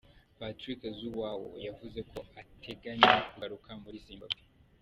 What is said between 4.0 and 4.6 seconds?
Zimbabwe.